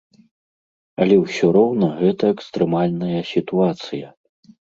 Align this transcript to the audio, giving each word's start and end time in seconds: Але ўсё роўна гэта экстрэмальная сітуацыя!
Але 1.03 1.15
ўсё 1.23 1.45
роўна 1.57 1.89
гэта 1.99 2.23
экстрэмальная 2.37 3.21
сітуацыя! 3.35 4.07